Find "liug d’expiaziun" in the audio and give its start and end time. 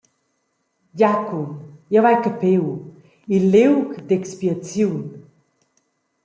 3.53-4.97